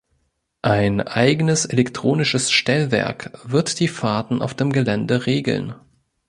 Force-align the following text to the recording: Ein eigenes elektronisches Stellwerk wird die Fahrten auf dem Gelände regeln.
Ein 0.63 1.01
eigenes 1.01 1.65
elektronisches 1.65 2.51
Stellwerk 2.51 3.39
wird 3.43 3.79
die 3.79 3.87
Fahrten 3.87 4.41
auf 4.41 4.55
dem 4.55 4.73
Gelände 4.73 5.27
regeln. 5.27 5.75